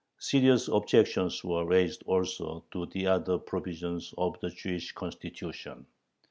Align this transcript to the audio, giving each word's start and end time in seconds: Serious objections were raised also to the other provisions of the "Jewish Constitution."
Serious 0.17 0.67
objections 0.67 1.43
were 1.43 1.63
raised 1.63 2.01
also 2.07 2.65
to 2.71 2.87
the 2.87 3.05
other 3.05 3.37
provisions 3.37 4.15
of 4.17 4.35
the 4.39 4.49
"Jewish 4.49 4.93
Constitution." 4.93 5.85